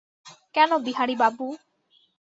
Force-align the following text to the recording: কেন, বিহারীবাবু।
কেন, 0.55 0.71
বিহারীবাবু। 0.77 1.45